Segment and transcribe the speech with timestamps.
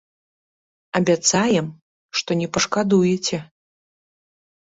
[0.99, 1.67] Абяцаем,
[2.19, 3.37] што не пашкадуеце.